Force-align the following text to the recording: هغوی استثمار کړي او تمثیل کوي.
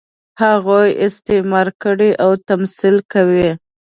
هغوی 0.43 0.89
استثمار 1.07 1.67
کړي 1.83 2.11
او 2.23 2.31
تمثیل 2.47 2.97
کوي. 3.11 3.49